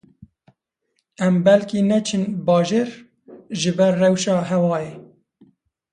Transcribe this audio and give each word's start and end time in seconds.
Em 1.25 1.35
belkî 1.45 1.79
neçin 1.89 2.23
bajêr 2.47 2.89
jiber 3.59 3.93
rewşa 4.01 4.37
hewayê 4.49 4.93